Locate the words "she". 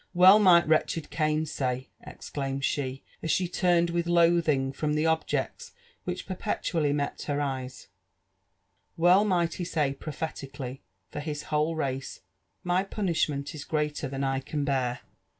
2.65-3.03, 3.29-3.47